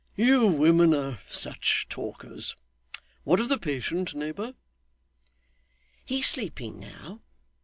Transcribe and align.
'You 0.15 0.47
women 0.47 0.95
are 0.95 1.19
such 1.29 1.85
talkers. 1.87 2.55
What 3.23 3.39
of 3.39 3.49
the 3.49 3.59
patient, 3.59 4.15
neighbour?' 4.15 4.55
'He 6.05 6.21
is 6.21 6.25
sleeping 6.25 6.79
now. 6.79 7.19